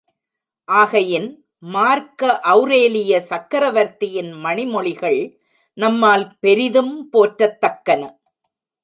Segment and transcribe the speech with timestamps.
[0.67, 1.27] ஆகையின்
[1.63, 5.19] மார்க்க ஒளரேலிய சக்ரவர்த்தியின் மணிமொழிகள்
[5.77, 8.01] நம்மால் பெரிதும் போற்றத்தக்கன.